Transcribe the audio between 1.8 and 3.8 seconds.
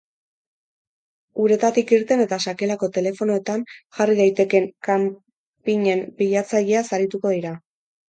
irten eta sakelako telefonoetan